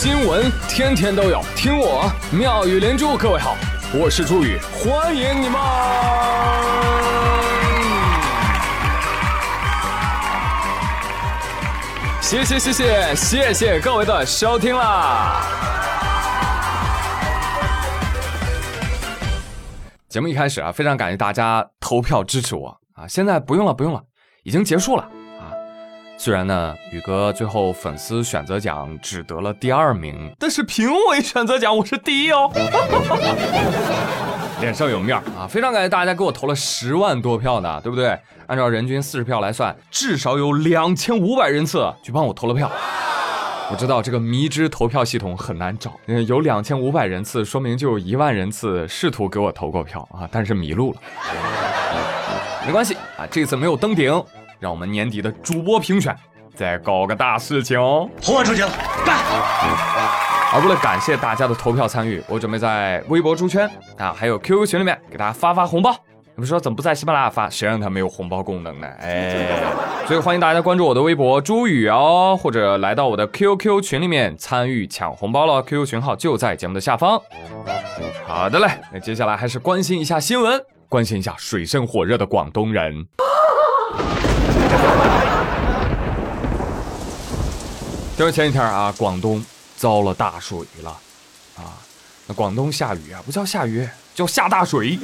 [0.00, 3.16] 新闻天天都有，听我妙语连珠。
[3.16, 3.56] 各位好，
[3.92, 5.60] 我是朱宇，欢迎你们！
[12.20, 15.42] 谢谢谢谢谢谢各位的收听啦！
[20.08, 23.04] 节目一开始啊，非常感谢大家投票支持我啊！
[23.08, 24.00] 现在不用了，不用了，
[24.44, 25.08] 已经结束了。
[26.20, 32.50] 虽然呢，宇哥最后粉丝选择奖只得了第二名，但是评委选择奖我是第一哦，
[34.60, 35.46] 脸上有面儿啊！
[35.48, 38.18] 非常感谢大家给我投了十万多票呢，对不对？
[38.48, 42.68] 按照人均四十票来算，至少有两千五百人次去帮我投了票。
[43.70, 45.92] 我知道这个迷之投票系统很难找，
[46.26, 51.00] 有两千五百人次，说明就有一万人次试图给我投过票啊，但是迷路了。
[52.66, 54.20] 没关系啊，这次没有登顶。
[54.58, 56.16] 让我们年底的主播评选
[56.54, 58.08] 再搞个大事情哦！
[58.22, 58.68] 红完出去了，
[59.06, 59.16] 干！
[60.52, 65.94] 而为了感谢大家的投票参与，我准备在微博猪圈啊，还有 QQ 群里面给大家发发红包。
[66.34, 67.50] 你们说怎么不在喜马拉雅发？
[67.50, 68.86] 谁让它没有红包功能呢？
[69.00, 69.46] 哎，
[70.06, 75.62] 所以欢迎大家关注我的微博朱宇哦，或者来到我的 QQ 群里面参与抢红包了。
[75.62, 77.20] QQ 群号就在节目的下方。
[78.26, 83.06] 好的嘞，那接下来还是关心一下新闻，关心一下水深火热的广东人。
[88.16, 89.44] 就是前几天啊，广东
[89.76, 90.90] 遭了大水了，
[91.56, 91.78] 啊，
[92.26, 94.98] 那广东下雨啊，不叫下雨，叫下大水，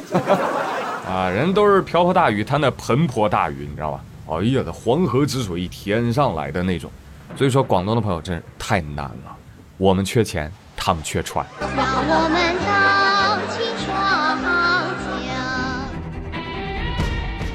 [1.08, 4.00] 啊，人都是瓢泼大雨，他那盆泼大雨，你知道吧？
[4.26, 6.90] 哎呀，这黄河之水天上来的那种，
[7.36, 9.36] 所以说广东的朋友真是太难了，
[9.76, 11.46] 我们缺钱，他们缺船。
[11.60, 13.94] 让我们荡起双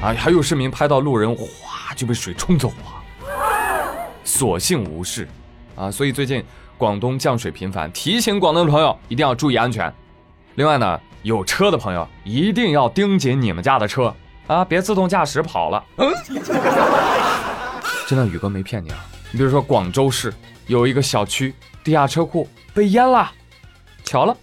[0.00, 1.44] 啊，还有市民拍到路人哗
[2.00, 3.04] 就被水冲走了，
[4.24, 5.28] 所幸无事。
[5.76, 6.42] 啊，所以最近
[6.78, 9.92] 广东降水频繁，提醒广东的朋友一定要注意安全。
[10.54, 14.14] 另外呢，有车的朋友一定要盯紧你们家的车
[14.46, 15.84] 啊，别自动驾驶跑了。
[15.98, 16.10] 嗯，
[18.08, 19.04] 真的，宇哥没骗你啊。
[19.30, 20.32] 你比如说广州市
[20.68, 23.30] 有一个小区地下车库被淹了，
[24.04, 24.34] 巧了，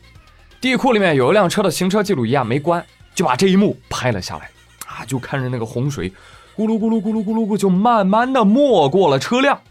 [0.61, 2.85] 地库里面有一辆车的行车记录仪啊没关，
[3.15, 4.47] 就把这一幕拍了下来。
[4.85, 6.13] 啊，就看着那个洪水
[6.57, 9.61] 咕噜咕噜咕噜咕噜咕，就慢慢的没过了车辆。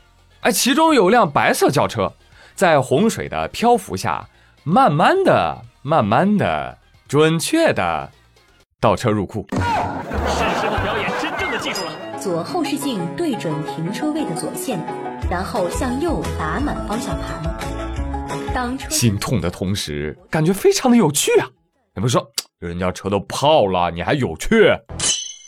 [0.43, 2.13] 哎，其中有辆白色轿车，
[2.55, 4.25] 在洪水的漂浮下，
[4.63, 8.09] 慢慢的、慢慢的、准确的
[8.81, 9.45] 倒车入库。
[9.51, 11.93] 是时候表演真正的技术了。
[12.21, 14.79] 左后视镜对准停车位的左线，
[15.29, 17.43] 然后向右打满方向盘。
[18.55, 21.49] 当车心痛的同时，感觉非常的有趣啊！
[21.97, 22.25] 你不说，
[22.61, 24.69] 人家车都泡了，你还有趣？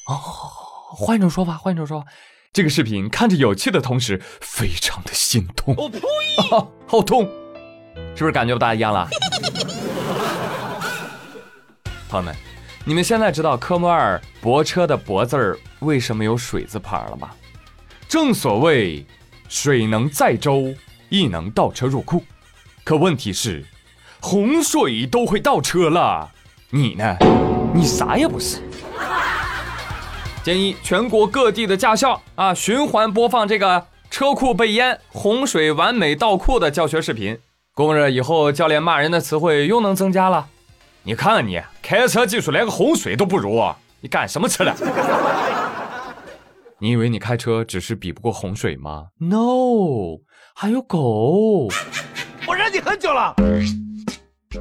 [0.08, 0.16] 哦，
[0.90, 2.06] 换一种说法，换一种说法。
[2.52, 5.74] 这个视频看着有趣的同时，非常的心痛。
[5.76, 6.00] 我呸！
[6.86, 7.28] 好痛，
[8.14, 9.08] 是不是感觉不大一样了？
[12.08, 12.34] 朋友们，
[12.86, 17.30] 你们现在知道科目二泊车的“泊”字儿为什么有水字旁了吗？
[18.08, 19.04] 正所谓，
[19.48, 20.74] 水能载舟，
[21.10, 22.24] 亦能倒车入库。
[22.82, 23.62] 可问题是，
[24.20, 26.30] 洪水都会倒车了，
[26.70, 27.16] 你呢？
[27.74, 28.62] 你啥也不是。
[30.48, 37.38] 建议全国各地的驾校啊，循环播放这个车库被淹、洪水完美倒库的教学视频，
[37.74, 40.48] 供着以后教练骂人的词汇又能增加了。
[41.02, 44.74] 你看看你，开车技术连个洪水都不如，啊你干什么吃的？
[46.80, 50.16] 你以为你开车只是比不过洪水吗？No，
[50.54, 51.68] 还有狗。
[52.46, 53.34] 我忍你很久了。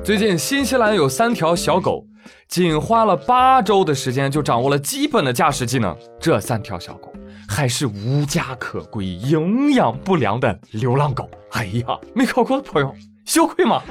[0.04, 2.06] 最近新西兰有三条小狗。
[2.48, 7.14] 仅花了八周的时间就掌握了基本的驾驶技能，这三条小狗
[7.48, 11.30] 还是无家可归、营养不良的流浪狗。
[11.52, 12.94] 哎呀，没考过的朋友
[13.26, 13.82] 羞愧吗？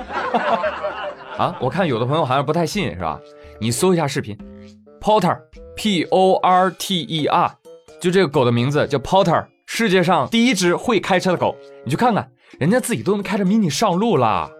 [1.39, 3.21] 啊，我看有的朋友好像不太信，是吧？
[3.61, 4.37] 你搜一下视频
[5.01, 7.55] ，Porter，P O R T E R，
[8.01, 11.55] 就这个狗的名字叫 Porter，世界上第一只会开车的狗。
[11.85, 14.51] 你去看看，人家自己都能开着 mini 上路了。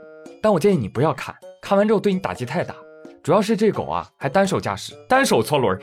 [0.43, 2.75] 但我建议你不要看，看完之后对你打击太大。
[3.27, 5.81] 主要是这狗啊，还单手驾驶，单手搓轮儿，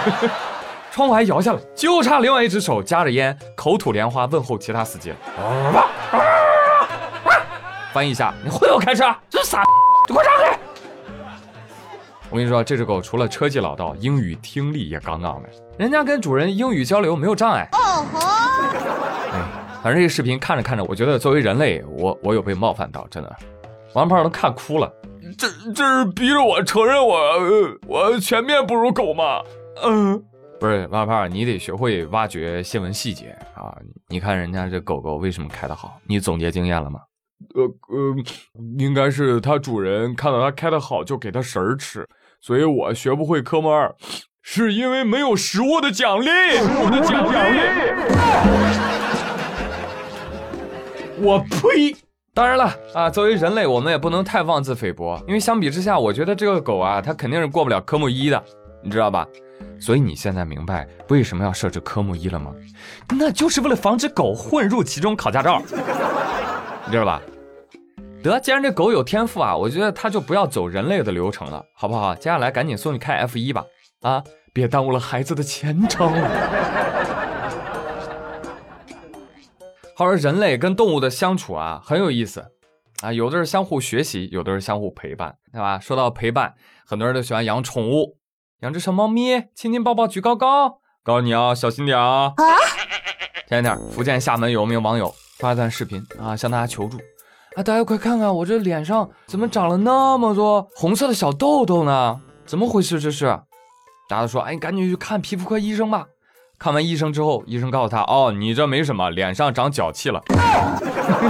[0.90, 5.16] 窗户还摇下来，就差另外一只手夹着烟，口吐莲花问候其他司机了。
[7.92, 9.14] 翻译一下，你会不会开车？
[9.28, 9.62] 这是啥？
[10.08, 10.58] 你给我让开！
[12.30, 17.68] 我跟你说，这只狗除了车技老道，英语听力也杠杠的，人家跟主人英语交流没有障碍。
[17.72, 18.20] 哦吼！
[19.34, 19.38] 哎，
[19.82, 23.36] 反正这个视频看着看着，我觉得作为人类，我我有被冒犯到，真的，
[23.92, 24.90] 王胖都看哭了。
[25.38, 27.16] 这这是逼着我承认我
[27.86, 29.40] 我全面不如狗吗？
[29.82, 30.22] 嗯，
[30.60, 33.76] 不是，王小胖，你得学会挖掘新闻细节啊！
[34.08, 35.98] 你看人家这狗狗为什么开得好？
[36.06, 37.00] 你总结经验了吗？
[37.54, 38.14] 呃呃，
[38.78, 42.06] 应该是它主人看到它开的好，就给它食儿吃。
[42.40, 43.94] 所以我学不会科目二，
[44.42, 46.28] 是因为没有食物的奖励。
[46.58, 47.58] 食物的奖励。
[51.20, 51.96] 我呸！
[52.34, 58.42] 当然了啊，作为人类，我们也不能太妄自菲薄，因为相比之下，我觉得这个狗啊，它肯定是过不了科目一的，
[58.82, 59.24] 你知道吧？
[59.78, 62.50] 所以你现在明白为什么要设置科目一了吗？
[63.16, 65.62] 那就是为了防止狗混入其中考驾照，
[66.84, 67.22] 你知道吧？
[68.20, 72.16] 得，既然这狗有天赋啊，我觉得它就不要走人类的流程了，好不好？
[72.16, 73.64] 接下来赶紧送你开 F 一吧，
[74.02, 74.20] 啊，
[74.52, 76.12] 别耽误了孩子的前程。
[79.96, 82.44] 好说人类跟动物的相处啊，很有意思
[83.02, 85.78] 啊，有的是相互学习，有的是相互陪伴，对吧？
[85.78, 86.54] 说到陪伴，
[86.84, 88.18] 很多人都喜欢养宠物。
[88.60, 92.32] 养只小猫咪，亲亲抱抱举高高，告诉你啊，小心点啊！
[93.48, 96.96] 前两天，福建厦门有名网友发一段视频啊，向大家求助
[97.54, 102.20] 啊，大家快看看我这脸上怎么长了那么多红色的小痘痘呢？
[102.46, 102.98] 怎么回事？
[102.98, 103.26] 这是？
[104.08, 106.06] 大家都说，哎，你赶紧去看皮肤科医生吧。
[106.64, 110.18] 看完医生之后，医生告诉他，哦，你这没什么，脸上长脚气了。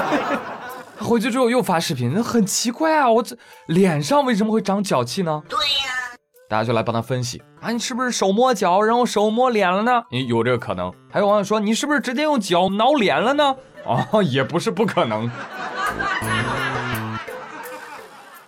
[1.03, 3.37] 回去之后又发视频，那很奇怪啊，我这
[3.67, 5.43] 脸上为什么会长脚气呢？
[5.49, 6.15] 对呀。
[6.49, 10.05] 大家就来帮他分析啊，你是不是手摸脚，然后手摸脸了呢？
[10.13, 10.93] 你有这个可能。
[11.11, 13.57] 还有网友说，你是不是直接用脚挠脸了呢？
[13.85, 15.29] 哦，也不是不可能。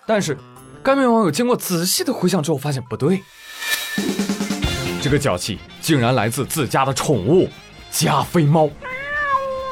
[0.06, 0.38] 但是，
[0.84, 3.24] 该名网友经过仔细的回想之后，发现不对，
[5.06, 7.48] 这个脚气竟然来自自家的宠物
[7.92, 8.68] 加菲猫。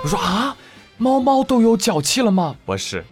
[0.04, 0.56] 我说啊，
[0.96, 2.54] 猫猫都有脚气了吗？
[2.64, 3.04] 不是。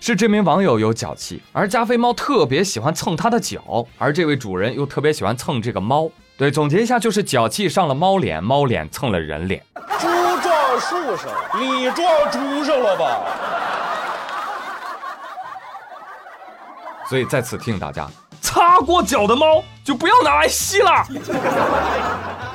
[0.00, 6.10] 是这名网友有脚气，而加菲猫特别喜欢蹭他的脚，而这位主人又特别喜欢蹭这个猫。
[6.38, 9.62] 对，总结一下就是脚气上了猫脸，猫脸蹭了人脸。
[9.98, 10.08] 猪
[10.42, 11.28] 撞树上，
[11.60, 13.20] 你撞猪上了吧？
[17.06, 18.08] 所以在此提醒大家，
[18.46, 21.04] 擦过脚的猫就不要拿来吸了。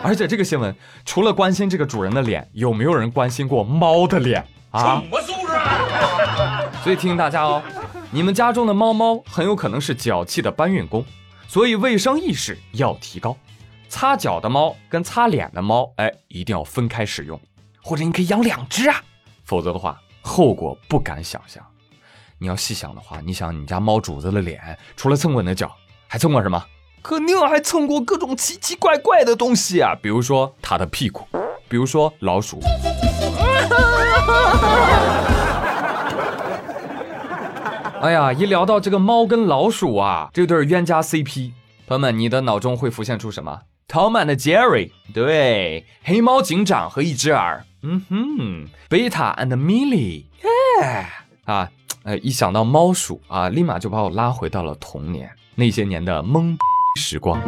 [0.01, 0.73] 而且这个新闻
[1.03, 4.41] 除了关心这个主人的脸，有没有人关心过猫的脸
[4.71, 5.01] 啊？
[5.01, 6.61] 什么素质啊？
[6.81, 7.61] 所以提醒大家哦，
[8.09, 11.05] 你们家中的猫猫很有可能是脚气的搬运工，
[11.49, 13.35] 所以卫生意识要提高。
[13.89, 17.37] 擦脚的猫跟擦脸的猫，哎，一定要分开使用，
[17.83, 18.95] 或者你可以养两只啊，
[19.43, 21.61] 否则的话后果不敢想象。
[22.43, 24.59] 你要细想的话，你想你家猫主子的脸，
[24.95, 25.71] 除了蹭过你的脚，
[26.07, 26.65] 还蹭过什么？
[27.03, 31.27] 肯定还蹭过各种奇奇怪怪的东西啊，比如说它的屁股，
[31.69, 32.59] 比如说老鼠。
[38.01, 41.51] 哎呀，一聊到这个猫跟老鼠啊，这对冤家 CP，
[41.85, 50.23] 朋友们，你的脑中会浮现出什么？Tom and Jerry，对，黑猫警长和一只耳，嗯哼，Beta and Millie，
[50.81, 51.05] 耶，
[51.45, 51.69] 啊，
[52.03, 56.55] 呃，一想到猫鼠啊，立马就把我拉回到了童年那些年的懵
[56.97, 57.39] 时光。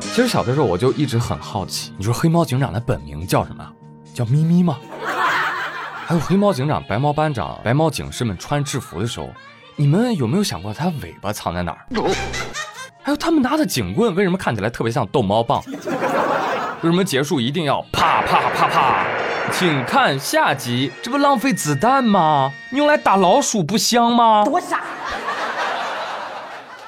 [0.00, 3.68] 其实小的时候我就一直很好奇，你说黑猫警长的本名叫什么？
[4.14, 4.78] 叫咪咪吗？
[6.06, 9.28] 还有黑猫警长、白猫班长、白猫警士们穿制服的时候，
[9.74, 11.84] 你们有没有想过它尾巴藏在哪儿？
[13.02, 15.62] 还有他们拿的警棍为什么看起来特别像逗猫棒？
[16.82, 19.06] 为什么结束一定要啪啪啪啪？
[19.58, 22.52] 请看下集，这不浪费子弹吗？
[22.72, 24.44] 用来打老鼠不香吗？
[24.44, 24.82] 多傻！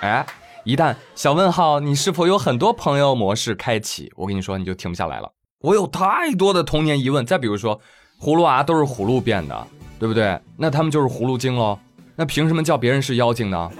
[0.02, 0.26] 哎，
[0.64, 4.12] 一旦小问号，你是否有很多朋友模式开启？
[4.16, 5.32] 我跟你说，你就停不下来了。
[5.60, 7.24] 我有太多的童年疑问。
[7.24, 7.80] 再比如说。
[8.20, 10.36] 葫芦娃都是葫芦变的，对不对？
[10.56, 11.78] 那他们就是葫芦精喽。
[12.16, 13.70] 那凭什么叫别人是妖精呢？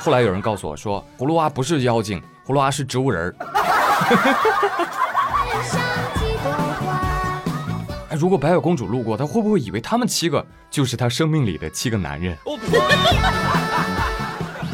[0.00, 3.34] 后来有人告诉我说，葫芦娃不是妖精，葫芦娃是植物人儿。
[8.16, 12.36] 如果白雪公主路过，她会不会以为他们七个就是她生命里的七个男人？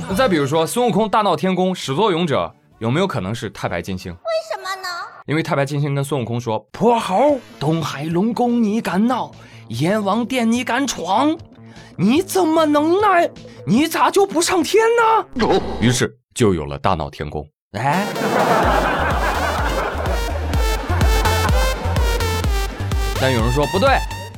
[0.08, 4.12] 那 再比如说，孙悟空大闹天宫，始作俑者有没有可能是太白金星？
[4.12, 4.18] 为
[4.50, 4.88] 什么呢？
[5.26, 9.30] 因为太白金星跟孙悟空说：“泼猴，东海龙宫你敢闹，
[9.68, 11.36] 阎王殿你敢闯，
[11.96, 13.30] 你怎么能耐？
[13.66, 17.46] 你咋就不上天呢？”于是就有了大闹天宫。
[17.72, 18.06] 哎，
[23.20, 23.88] 但有人说不对。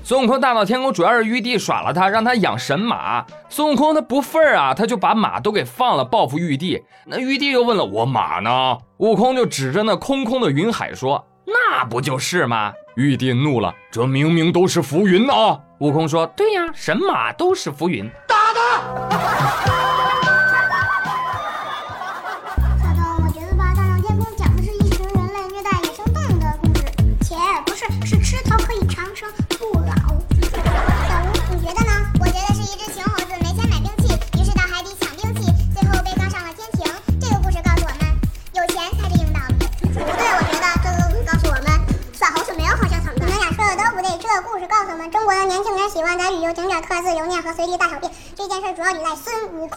[0.02, 3.25] 孙悟空大闹天宫，主要是玉帝耍了他，让他养神马。
[3.49, 6.82] 孙悟空他不忿啊，他就把马都给放了，报复玉帝。
[7.04, 8.78] 那玉帝又问了我马呢？
[8.96, 15.60] 悟空就指着那空空的云海说：“那不就是吗？”玉帝怒了，这明明都是浮云啊！
[15.78, 19.79] 悟空说：“对呀，神马都是浮云。”打他！
[45.30, 49.76] 国的年轻人喜欢在旅游景点刻字留念和随地大小便，这件事主要依赖孙悟空。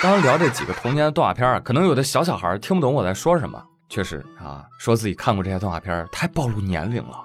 [0.00, 3.62] 刚 刚聊这几个童年的动画片，可能有的小小孩听不懂我在说什么。
[3.90, 7.22] 确实啊，说自己看过这些动画片太暴露年龄了。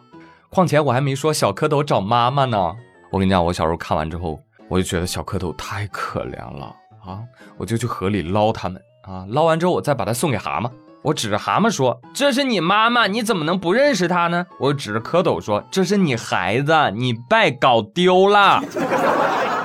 [0.50, 2.76] 况且我还没说小蝌蚪找妈妈呢。
[3.10, 7.24] 我跟你讲，我小时候看完之后，我就觉得小蝌蚪太可怜了啊！
[7.58, 10.70] 我就去河里捞它们啊，捞完之后我再把它送给蛤蟆。
[11.04, 18.64] 我指着蛤蟆说：“这是你妈妈，你怎么能不认识她呢？”我指着蝌蚪说：“这是你孩子，你拜搞丢了。”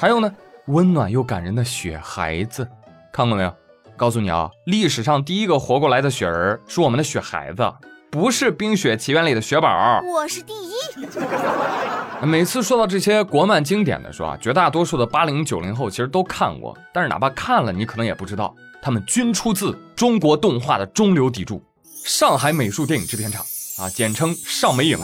[0.00, 0.32] 还有呢，
[0.68, 2.66] 温暖又感人的雪孩子，
[3.12, 3.52] 看过没有？
[3.94, 7.70] 告诉你啊，历史上第一个活过来的雪人是我们的雪孩子，
[8.10, 10.00] 不是《冰雪奇缘》里的雪宝。
[10.02, 10.72] 我是第一。
[12.22, 18.54] 每次说到这些国漫经典的时候啊，绝大多数的八零九零后其实都看过，但是哪怕看了，你可能也不知道，
[18.86, 21.60] 他们均出自中国动画的中流砥柱——
[22.06, 23.44] 上海美术电影制片厂
[23.80, 24.96] 啊，简称上美影。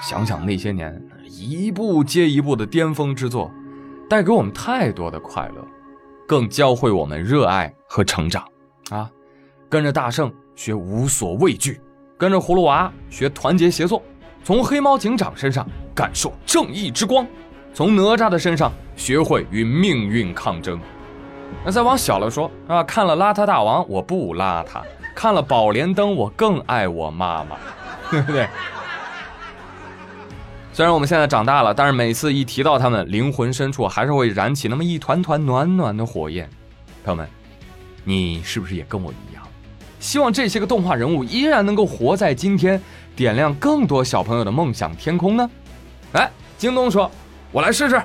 [0.00, 3.52] 想想那些年，一部接一部的巅峰之作。
[4.08, 5.62] 带给我们太多的快乐，
[6.26, 8.42] 更教会我们热爱和成长
[8.88, 9.10] 啊！
[9.68, 11.78] 跟着大圣学无所畏惧，
[12.16, 14.02] 跟着葫芦娃学团结协作，
[14.42, 17.26] 从黑猫警长身上感受正义之光，
[17.74, 20.80] 从哪吒的身上学会与命运抗争。
[21.64, 24.80] 那再往小了说啊，看了邋遢大王我不邋遢，
[25.12, 27.56] 看了宝莲灯我更爱我妈妈，
[28.12, 28.48] 对不对？
[30.72, 36.48] 虽然我们现在长大了，但是每次一提到他们，灵魂深处还是会燃起那么一团团暖暖的火焰。
[37.04, 37.28] 朋友们，
[38.04, 39.42] 你是不是也跟我一样，
[39.98, 42.80] 希望这些个动画人物依然能够活在今天，
[43.16, 45.50] 点亮更多小朋友的梦想天空呢？
[46.12, 47.10] 哎，京东说，
[47.54, 48.02] 我来试试。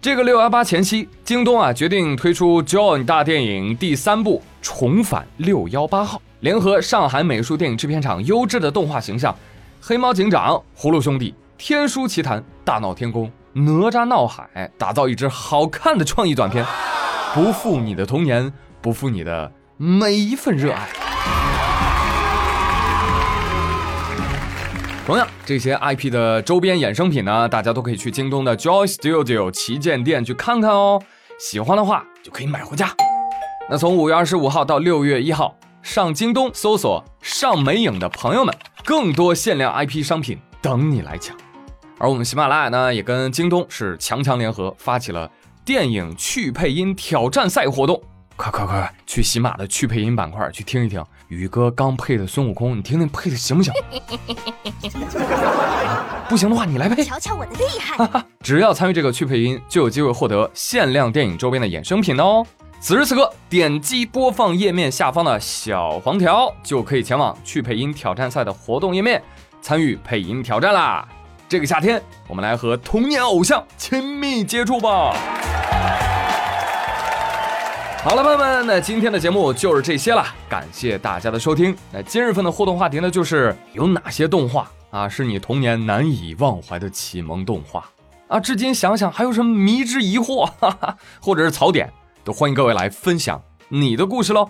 [0.00, 9.32] 这个六幺八前夕，京东啊决定推出《John 大电影》第三部《重返六幺八号》，联合上海美术电影制片厂优质的动画形象，
[9.80, 11.32] 黑猫警长、葫芦兄弟。
[11.56, 16.66] 天书奇谭、大闹天宫、哪吒闹海，打造一支好看的创意短片，
[17.32, 18.52] 不负你的童年，
[18.82, 21.07] 不负你的每一份热爱。
[25.08, 31.00] 同样，这些 IP 的周边衍生品呢，大家都可以去京东的 Joy Studio 旗舰店去看看哦。
[31.38, 32.94] 喜欢的话就可以买回家。
[33.70, 41.34] 那从五月二十五号到六月一号，上京东搜索“上美影”的朋友们，更多限量 IP 商品等你来抢。
[41.96, 45.30] 而我们喜马拉雅呢，也跟京东是强强联合，发起了
[45.64, 47.98] 电影去配音挑战赛活动。
[48.38, 53.74] 快快快，去喜马的去配音板块去听一听，宇哥刚配的孙悟空，你听听配的行不行？
[56.28, 57.02] 不行的话，你来配。
[57.02, 58.22] 瞧瞧我的厉害！
[58.40, 62.46] 只要参与这个去配音，就有机会获得限量电影周边的衍生品哦。
[62.80, 69.20] 此时此刻，点击播放页面下方的小黄条，就可以前往去配音挑战赛的活动页面，
[69.60, 71.04] 参与配音挑战啦！
[71.48, 75.12] 这个夏天，我们来和童年偶像亲密接触吧。
[78.08, 81.76] 好了，朋友们，那今天的节目就是这些了，感谢大家的收听。
[81.92, 87.84] 那今日份的互动话题呢，就是有哪些动画啊是你童年难以忘怀的启蒙动画
[88.28, 88.40] 啊？
[88.40, 91.92] 至今想想还有什么迷之疑惑，哈哈，或者是槽点，
[92.24, 93.38] 都欢迎各位来分享
[93.68, 94.48] 你的故事喽。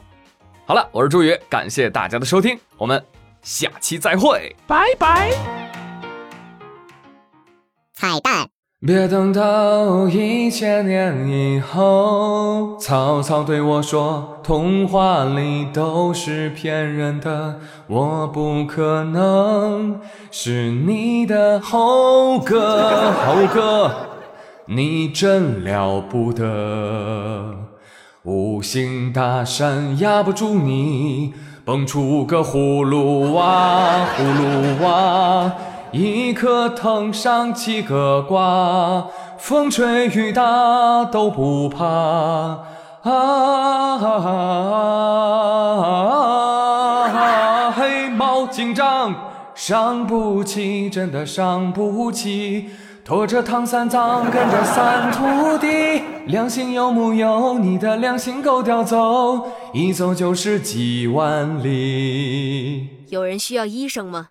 [0.64, 3.04] 好了，我是朱宇，感谢大家的收听，我们
[3.42, 5.32] 下期再会，拜拜。
[7.92, 8.48] 彩蛋！
[8.86, 17.58] 别等到一千年以后，曹操对我说：“童话里都是骗人的，
[17.88, 19.98] 我不可能
[20.30, 23.10] 是你的猴哥。
[23.26, 23.90] 猴哥，
[24.66, 27.56] 你真了不得，
[28.22, 35.52] 五行大山压不住你，蹦出个葫芦娃，葫芦娃。”
[35.90, 39.06] 一颗藤上七个瓜，
[39.38, 41.84] 风吹雨打都不怕。
[43.02, 43.98] 啊，
[47.74, 49.14] 黑猫警长
[49.54, 52.68] 伤不起，真的伤不起。
[53.04, 57.58] 拖着唐三藏跟着三徒弟，良心有木有？
[57.58, 62.90] 你的良心够叼走，一走就是几万里。
[63.08, 64.28] 有人需要医生吗？